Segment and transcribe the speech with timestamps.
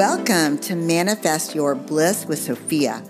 [0.00, 3.04] Welcome to Manifest Your Bliss with Sofia.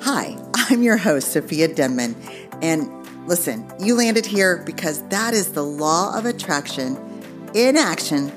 [0.00, 2.16] Hi, I'm your host, Sofia Denman.
[2.60, 2.90] And
[3.28, 6.98] listen, you landed here because that is the law of attraction
[7.54, 8.32] in action.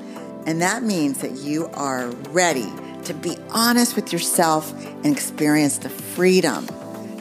[0.46, 2.72] And that means that you are ready
[3.02, 4.72] to be honest with yourself
[5.02, 6.68] and experience the freedom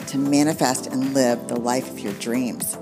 [0.05, 2.77] to manifest and live the life of your dreams.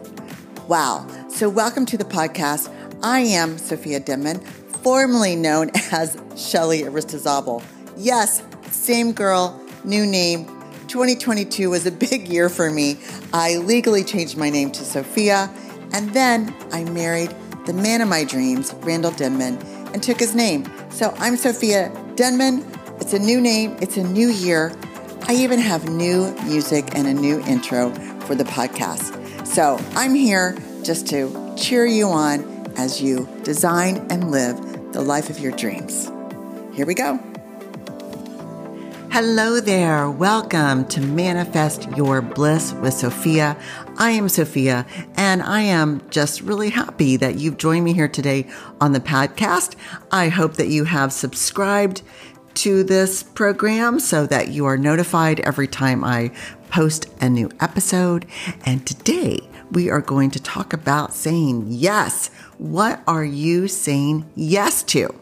[0.67, 1.07] Wow.
[1.29, 2.69] So, welcome to the podcast.
[3.01, 4.41] I am Sofia Denman,
[4.83, 7.63] formerly known as Shelly Aristizabal.
[7.97, 10.45] Yes, same girl, new name.
[10.87, 12.97] 2022 was a big year for me.
[13.31, 15.49] I legally changed my name to Sofia,
[15.93, 17.33] and then I married
[17.65, 19.57] the man of my dreams, Randall Denman,
[19.93, 20.69] and took his name.
[20.89, 22.65] So I'm Sofia Denman.
[22.99, 24.75] It's a new name, it's a new year.
[25.27, 27.91] I even have new music and a new intro
[28.21, 29.47] for the podcast.
[29.47, 32.43] So I'm here just to cheer you on
[32.77, 34.59] as you design and live
[34.91, 36.11] the life of your dreams.
[36.73, 37.34] Here we go.
[39.15, 40.11] Hello there.
[40.11, 43.55] Welcome to Manifest Your Bliss with Sofia.
[43.95, 44.85] I am Sofia,
[45.15, 48.45] and I am just really happy that you've joined me here today
[48.81, 49.77] on the podcast.
[50.11, 52.01] I hope that you have subscribed
[52.55, 56.31] to this program so that you are notified every time I
[56.69, 58.25] post a new episode.
[58.65, 59.39] And today
[59.71, 62.27] we are going to talk about saying yes.
[62.57, 65.15] What are you saying yes to?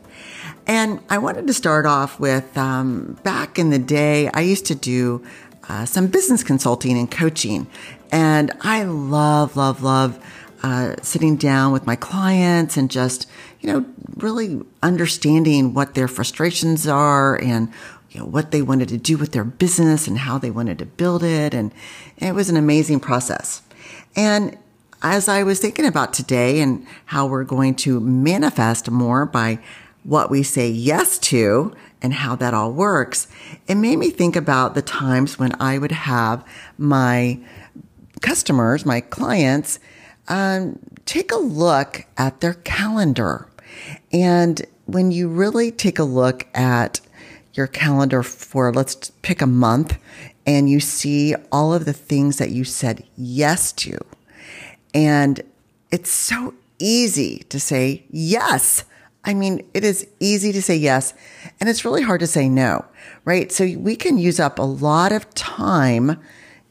[0.65, 4.75] And I wanted to start off with um, back in the day, I used to
[4.75, 5.23] do
[5.67, 7.67] uh, some business consulting and coaching.
[8.11, 10.23] And I love, love, love
[10.61, 16.87] uh, sitting down with my clients and just, you know, really understanding what their frustrations
[16.87, 17.69] are and,
[18.11, 20.85] you know, what they wanted to do with their business and how they wanted to
[20.85, 21.53] build it.
[21.53, 21.73] And,
[22.19, 23.61] and it was an amazing process.
[24.15, 24.57] And
[25.01, 29.59] as I was thinking about today and how we're going to manifest more by
[30.03, 33.27] what we say yes to and how that all works,
[33.67, 36.45] it made me think about the times when I would have
[36.77, 37.39] my
[38.21, 39.79] customers, my clients,
[40.27, 43.47] um, take a look at their calendar.
[44.11, 46.99] And when you really take a look at
[47.53, 49.97] your calendar for, let's pick a month,
[50.45, 53.97] and you see all of the things that you said yes to,
[54.93, 55.41] and
[55.91, 58.83] it's so easy to say yes
[59.25, 61.13] I mean, it is easy to say yes,
[61.59, 62.85] and it's really hard to say no,
[63.23, 63.51] right?
[63.51, 66.19] So we can use up a lot of time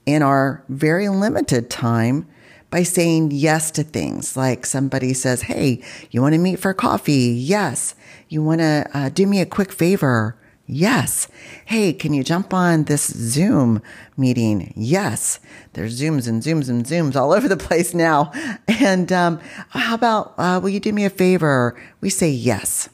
[0.04, 2.26] in our very limited time
[2.70, 4.36] by saying yes to things.
[4.36, 7.34] Like somebody says, Hey, you want to meet for coffee?
[7.38, 7.94] Yes.
[8.28, 10.36] You want to uh, do me a quick favor?
[10.72, 11.28] Yes.
[11.66, 13.82] Hey, can you jump on this Zoom
[14.16, 14.72] meeting?
[14.74, 15.38] Yes.
[15.74, 18.32] There's Zooms and Zooms and Zooms all over the place now.
[18.66, 19.38] And um,
[19.68, 21.78] how about, uh, will you do me a favor?
[22.00, 22.88] We say yes.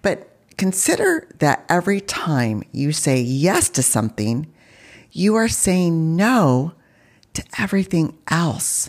[0.00, 4.50] But consider that every time you say yes to something,
[5.10, 6.72] you are saying no
[7.34, 8.88] to everything else.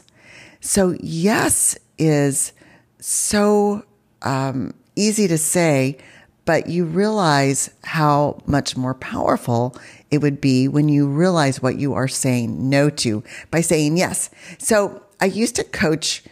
[0.61, 2.53] So, yes is
[2.99, 3.83] so
[4.21, 5.97] um, easy to say
[6.45, 9.75] but you realize how much more powerful
[10.11, 14.29] it would be when you realize what you are saying no to by saying yes.
[14.57, 16.23] So I used to coach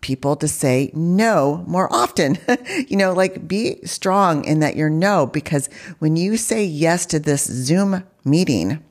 [0.00, 2.38] people to say no more often.
[2.88, 5.68] you know, like be strong in that you're no, because
[5.98, 8.82] when you say yes to this Zoom meeting,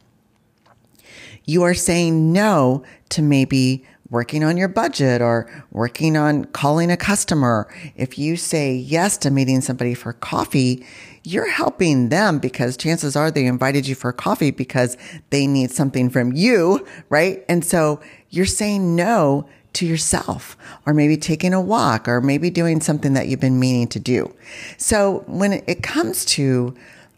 [1.45, 6.97] you are saying no to maybe working on your budget or working on calling a
[6.97, 7.67] customer.
[7.95, 10.85] If you say yes to meeting somebody for coffee,
[11.23, 14.97] you're helping them because chances are they invited you for coffee because
[15.29, 17.43] they need something from you, right?
[17.49, 22.79] And so you're saying no to yourself or maybe taking a walk or maybe doing
[22.79, 24.33] something that you've been meaning to do.
[24.77, 26.73] So when it comes to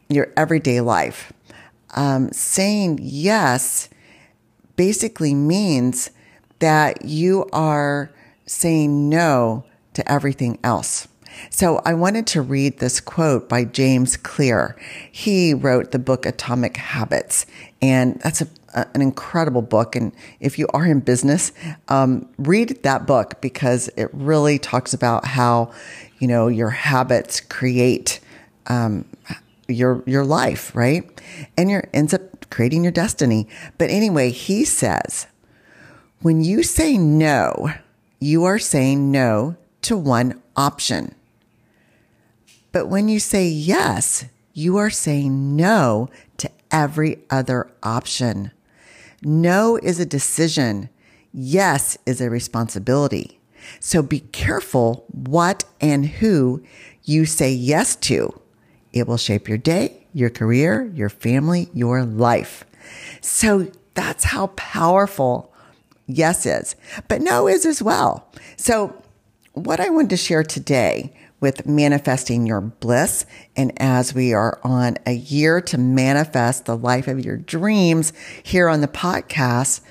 [0.09, 1.31] your everyday life,
[1.95, 3.89] um, saying yes
[4.75, 6.09] basically means
[6.59, 8.11] that you are
[8.45, 9.63] saying no
[9.93, 11.07] to everything else.
[11.49, 14.75] So I wanted to read this quote by James Clear.
[15.11, 17.45] He wrote the book Atomic Habits,
[17.81, 19.95] and that's a, a, an incredible book.
[19.95, 21.51] And if you are in business,
[21.87, 25.71] um, read that book because it really talks about how
[26.19, 28.19] you know your habits create
[28.67, 29.05] um,
[29.67, 31.21] your your life, right?
[31.57, 33.47] And your ends up creating your destiny.
[33.77, 35.27] But anyway, he says
[36.21, 37.71] when you say no,
[38.19, 41.15] you are saying no to one option.
[42.71, 48.51] But when you say yes, you are saying no to every other option.
[49.23, 50.89] No is a decision.
[51.31, 53.39] Yes is a responsibility.
[53.79, 56.63] So be careful what and who
[57.03, 58.39] you say yes to.
[58.91, 60.07] It will shape your day.
[60.13, 62.65] your career, your family, your life.
[63.21, 65.48] So that's how powerful
[66.09, 66.75] yes is,
[67.07, 68.27] but no is as well.
[68.57, 69.01] So,
[69.53, 73.25] what I wanted to share today with manifesting your bliss,
[73.55, 78.11] and as we are on a year to manifest the life of your dreams
[78.43, 79.81] here on the podcast,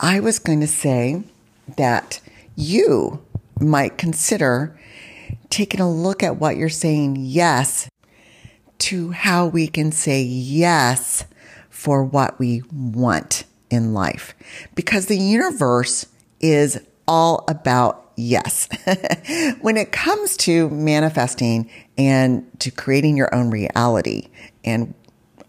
[0.00, 1.22] I was going to say
[1.76, 2.20] that
[2.56, 3.24] you
[3.60, 4.78] might consider
[5.50, 7.88] taking a look at what you're saying yes
[8.78, 11.24] to how we can say yes
[11.68, 14.34] for what we want in life.
[14.74, 16.06] Because the universe
[16.40, 18.68] is all about yes.
[19.60, 24.28] when it comes to manifesting and to creating your own reality
[24.64, 24.94] and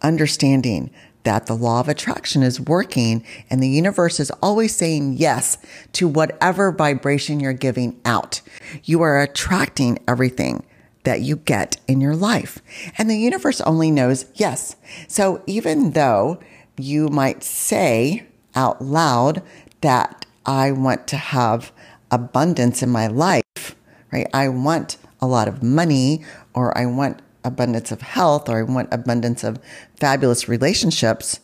[0.01, 0.89] understanding
[1.23, 5.57] that the law of attraction is working and the universe is always saying yes
[5.93, 8.41] to whatever vibration you're giving out.
[8.83, 10.65] You are attracting everything
[11.03, 12.59] that you get in your life.
[12.97, 14.75] And the universe only knows yes.
[15.07, 16.39] So even though
[16.83, 18.25] you might say
[18.55, 19.41] out loud
[19.81, 21.71] that I want to have
[22.09, 23.75] abundance in my life,
[24.11, 24.27] right?
[24.33, 26.23] I want a lot of money
[26.53, 29.59] or I want abundance of health or I want abundance of
[29.95, 31.39] fabulous relationships.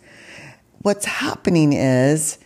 [0.82, 2.38] What's happening is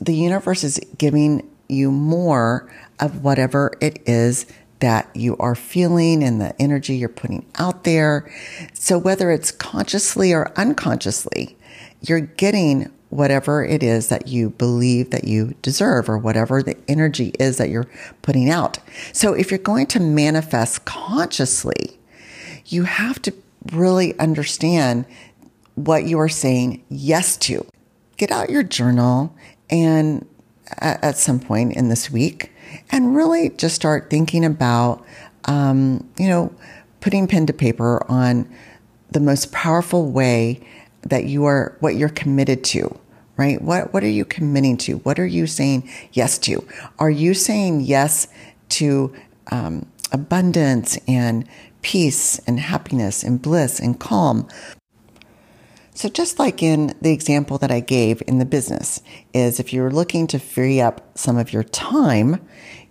[0.00, 4.46] the universe is giving you more of whatever it is
[4.80, 8.30] that you are feeling and the energy you're putting out there.
[8.74, 11.57] So whether it's consciously or unconsciously,
[12.02, 17.32] you're getting whatever it is that you believe that you deserve or whatever the energy
[17.40, 17.88] is that you're
[18.22, 18.78] putting out.
[19.12, 21.98] So if you're going to manifest consciously,
[22.66, 23.32] you have to
[23.72, 25.06] really understand
[25.74, 27.66] what you are saying yes to.
[28.16, 29.34] Get out your journal
[29.70, 30.26] and
[30.80, 32.52] at some point in this week
[32.90, 35.04] and really just start thinking about,
[35.46, 36.52] um, you know,
[37.00, 38.48] putting pen to paper on
[39.10, 40.60] the most powerful way
[41.02, 42.98] that you are, what you're committed to,
[43.36, 43.60] right?
[43.62, 44.98] What, what are you committing to?
[44.98, 46.66] What are you saying yes to?
[46.98, 48.28] Are you saying yes
[48.70, 49.14] to
[49.50, 51.48] um, abundance and
[51.82, 54.48] peace and happiness and bliss and calm?
[55.98, 59.02] So just like in the example that I gave in the business
[59.34, 62.40] is if you're looking to free up some of your time,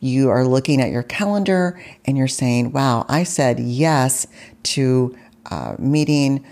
[0.02, 4.28] you are looking at your calendar and you're saying, wow, I said yes
[4.64, 5.18] to
[5.50, 6.46] uh, meeting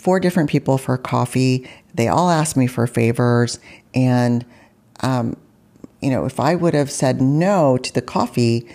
[0.00, 1.68] four different people for coffee.
[1.94, 3.58] They all asked me for favors.
[3.94, 4.44] And,
[5.00, 5.36] um,
[6.00, 8.68] you know, if I would have said no to the coffee,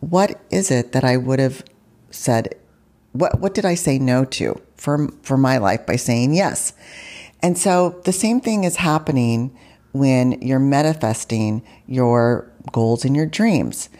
[0.00, 1.64] what is it that I would have
[2.10, 2.54] said?
[3.12, 4.60] What, what did I say no to?
[4.78, 6.72] for, for my life by saying yes.
[7.42, 9.56] And so the same thing is happening
[9.92, 13.90] when you're manifesting your goals and your dreams.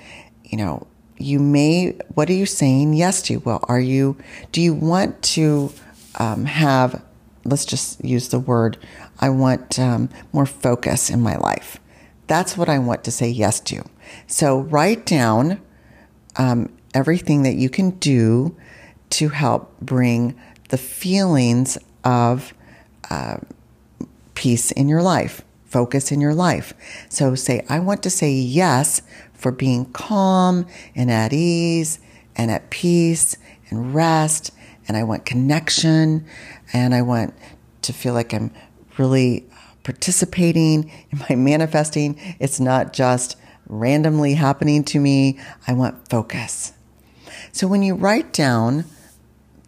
[0.45, 0.87] You know,
[1.19, 3.39] you may, what are you saying yes to?
[3.41, 4.17] Well, are you,
[4.53, 5.73] do you want to
[6.19, 7.03] um, have,
[7.45, 8.77] let's just use the word,
[9.21, 11.81] I want um, more focus in my life.
[12.27, 13.85] That's what I want to say yes to.
[14.27, 15.61] So write down
[16.37, 18.57] um, everything that you can do
[19.11, 20.39] to help bring
[20.69, 22.53] the feelings of
[23.11, 23.39] uh,
[24.35, 26.75] peace in your life, focus in your life.
[27.09, 32.01] So say, I want to say yes for being calm and at ease
[32.37, 33.37] and at peace
[33.71, 34.53] and rest.
[34.89, 36.27] And I want connection
[36.73, 37.35] and I want
[37.83, 38.51] to feel like I'm
[38.97, 39.47] really
[39.85, 42.19] participating in my manifesting.
[42.41, 43.37] It's not just
[43.69, 45.39] randomly happening to me.
[45.67, 46.73] I want focus.
[47.53, 48.85] So when you write down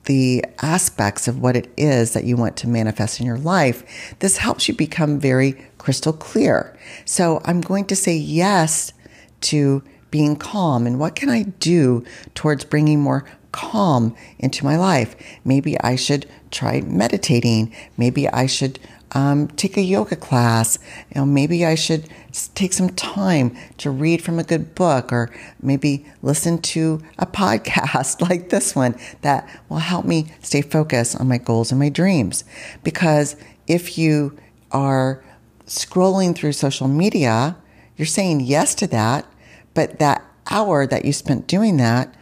[0.05, 4.39] the aspects of what it is that you want to manifest in your life, this
[4.39, 6.77] helps you become very crystal clear.
[7.05, 8.93] So I'm going to say yes
[9.43, 10.87] to being calm.
[10.87, 15.17] And what can I do towards bringing more calm into my life?
[15.45, 17.75] Maybe I should try meditating.
[17.97, 18.79] Maybe I should
[19.13, 20.79] um, take a yoga class.
[21.15, 22.09] You know, maybe I should
[22.55, 25.31] take some time to read from a good book or
[25.61, 31.29] maybe listen to a podcast like this one that will help me stay focused on
[31.29, 32.45] my goals and my dreams.
[32.85, 34.37] Because if you
[34.71, 35.23] are
[35.67, 37.57] scrolling through social media,
[37.97, 39.27] you're saying yes to that,
[39.75, 42.15] but that hour that you spent doing that,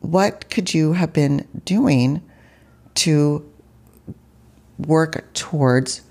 [0.00, 2.22] what could you have been doing
[2.94, 3.48] to
[4.78, 6.02] work towards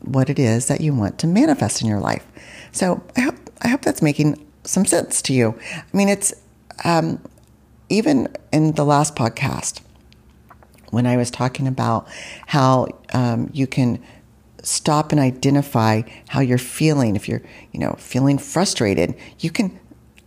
[0.00, 2.26] what it is that you want to manifest in your life.
[2.72, 5.58] So I hope I hope that's making some sense to you.
[5.74, 6.32] I mean, it's
[6.84, 7.20] um,
[7.88, 9.80] even in the last podcast
[10.90, 12.06] when I was talking about
[12.46, 14.02] how um, you can
[14.62, 17.16] stop and identify how you're feeling.
[17.16, 19.78] If you're, you know, feeling frustrated, you can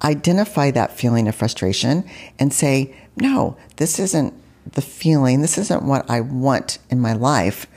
[0.03, 2.03] identify that feeling of frustration
[2.39, 4.33] and say, "No, this isn't
[4.65, 7.67] the feeling, this isn't what I want in my life.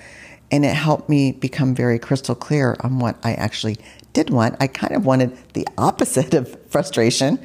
[0.50, 3.76] And it helped me become very crystal clear on what I actually
[4.12, 4.56] did want.
[4.60, 7.44] I kind of wanted the opposite of frustration.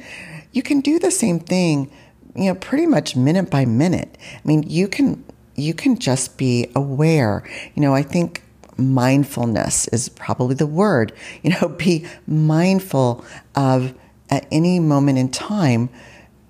[0.52, 1.90] You can do the same thing,
[2.36, 4.16] you know, pretty much minute by minute.
[4.32, 5.24] I mean, you can
[5.56, 7.42] you can just be aware.
[7.74, 8.42] You know, I think
[8.78, 11.12] mindfulness is probably the word.
[11.42, 13.94] You know, be mindful of
[14.30, 15.90] at any moment in time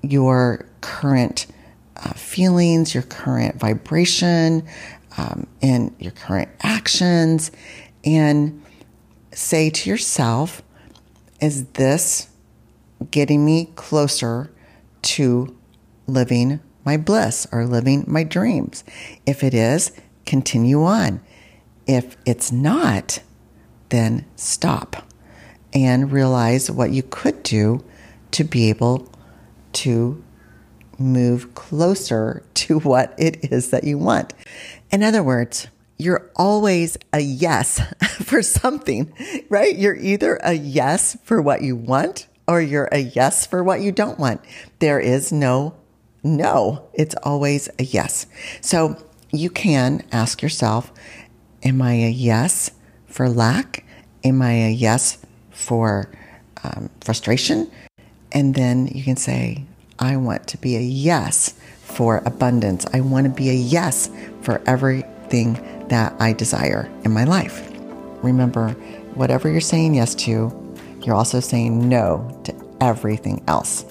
[0.03, 1.47] your current
[1.97, 4.67] uh, feelings, your current vibration,
[5.19, 7.51] um, and your current actions,
[8.05, 8.63] and
[9.33, 10.63] say to yourself,
[11.41, 12.29] is this
[13.11, 14.51] getting me closer
[15.03, 15.57] to
[16.07, 18.85] living my bliss or living my dreams?
[19.27, 19.93] If it is,
[20.27, 21.21] continue on.
[21.87, 23.21] If it's not,
[23.89, 25.10] then stop
[25.73, 27.85] and realize what you could do
[28.33, 29.11] to be able
[29.73, 30.23] to
[30.99, 34.33] move closer to what it is that you want.
[34.91, 37.81] In other words, you're always a yes
[38.23, 39.13] for something,
[39.49, 39.77] right?
[39.77, 43.93] You're either a yes for what you want or you're a yes for what you
[43.93, 44.41] don't want.
[44.79, 45.75] There is no
[46.23, 46.89] no.
[46.93, 48.27] It's always a yes.
[48.61, 50.93] So you can ask yourself,
[51.63, 52.73] am I a yes
[53.07, 53.85] for lack?
[54.25, 55.19] Am I a yes
[55.51, 56.11] for
[56.65, 57.71] um, frustration?
[58.33, 59.65] And then you can say,
[59.99, 62.87] I want to be a yes for abundance.
[62.93, 64.11] I want to be a yes
[64.43, 67.69] for everything that I desire in my life.
[68.23, 68.71] Remember,
[69.15, 70.57] whatever you're saying yes to,
[71.03, 73.85] you're also saying no to everything else.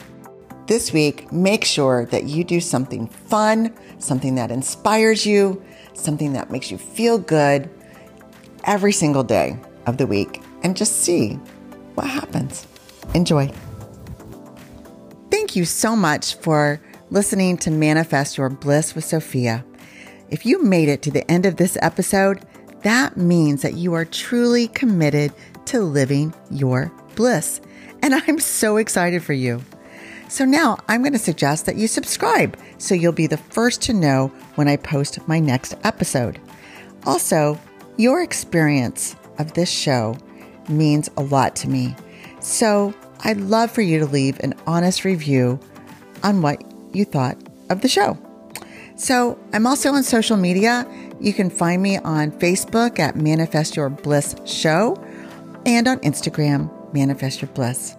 [0.68, 5.64] This week, make sure that you do something fun, something that inspires you,
[5.94, 7.70] something that makes you feel good
[8.66, 11.34] every single day of the week, and just see
[11.96, 12.68] what happens.
[13.14, 13.52] Enjoy.
[15.32, 19.66] Thank you so much for listening to Manifest Your Bliss with Sofia.
[20.30, 22.46] If you made it to the end of this episode,
[22.84, 25.34] that means that you are truly committed
[25.66, 27.62] to living your bliss.
[28.02, 29.62] And I'm so excited for you.
[30.28, 33.94] So now I'm going to suggest that you subscribe so you'll be the first to
[33.94, 36.40] know when I post my next episode.
[37.06, 37.60] Also,
[37.98, 40.16] your experience of this show
[40.70, 41.96] means a lot to me.
[42.40, 45.60] So I'd love for you to leave an honest review
[46.24, 47.38] on what you thought
[47.70, 48.18] of the show.
[48.96, 50.86] So I'm also on social media.
[51.20, 55.02] You can find me on Facebook at Manifest Your Bliss Show
[55.66, 57.96] and on Instagram, Manifest Your Bliss.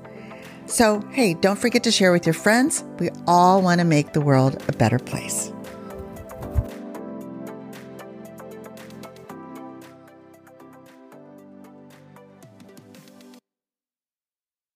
[0.67, 2.85] So, hey, don't forget to share with your friends.
[2.99, 5.53] We all want to make the world a better place.